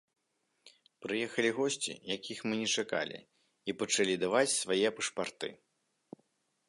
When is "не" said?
2.61-2.69